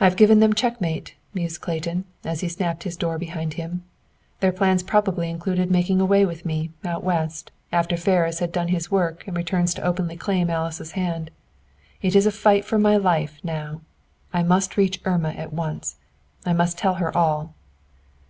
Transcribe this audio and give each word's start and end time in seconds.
"I 0.00 0.04
have 0.04 0.16
given 0.16 0.40
them 0.40 0.54
checkmate," 0.54 1.14
mused 1.34 1.60
Clayton, 1.60 2.06
as 2.24 2.40
he 2.40 2.48
snapped 2.48 2.84
his 2.84 2.96
door 2.96 3.18
behind 3.18 3.52
him. 3.60 3.84
"Their 4.40 4.50
plans 4.50 4.82
probably 4.82 5.28
included 5.28 5.70
making 5.70 6.00
away 6.00 6.24
with 6.24 6.46
me, 6.46 6.70
out 6.86 7.04
West, 7.04 7.52
after 7.70 7.98
Ferris 7.98 8.38
has 8.38 8.48
done 8.48 8.68
his 8.68 8.90
work 8.90 9.26
and 9.28 9.36
returns 9.36 9.74
to 9.74 9.82
openly 9.82 10.16
claim 10.16 10.48
Alice's 10.48 10.92
hand. 10.92 11.30
It 12.00 12.16
is 12.16 12.24
a 12.24 12.32
fight 12.32 12.64
for 12.64 12.78
my 12.78 12.96
life 12.96 13.38
now. 13.44 13.82
I 14.32 14.42
must 14.42 14.78
reach 14.78 15.02
Irma 15.04 15.32
at 15.36 15.52
once. 15.52 15.96
I 16.46 16.54
must 16.54 16.78
tell 16.78 16.94
her 16.94 17.14
all." 17.14 17.52